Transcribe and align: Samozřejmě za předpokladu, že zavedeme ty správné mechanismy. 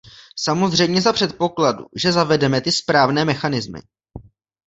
Samozřejmě 0.35 1.01
za 1.01 1.13
předpokladu, 1.13 1.85
že 1.95 2.11
zavedeme 2.11 2.61
ty 2.61 2.71
správné 2.71 3.25
mechanismy. 3.25 3.79